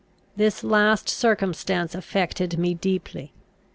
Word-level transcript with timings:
This 0.35 0.63
last 0.63 1.07
circumstance 1.07 1.93
affected 1.93 2.57
me 2.57 2.73
deeply. 2.73 3.33